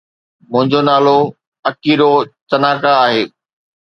[0.51, 1.17] منهنجو نالو
[1.69, 2.11] Achiro
[2.49, 3.21] Tanaka آهي.